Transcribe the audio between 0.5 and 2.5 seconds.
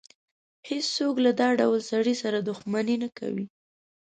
هېڅ څوک له دا ډول سړي سره